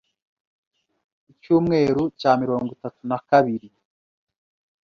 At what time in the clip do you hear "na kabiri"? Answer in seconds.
3.09-3.67